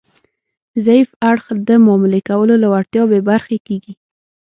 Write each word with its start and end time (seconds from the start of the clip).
ضعیف 0.85 1.09
اړخ 1.29 1.45
د 1.67 1.69
معاملې 1.85 2.21
کولو 2.29 2.53
له 2.63 2.67
وړتیا 2.73 3.03
بې 3.11 3.19
برخې 3.29 3.57
کیږي 3.67 3.93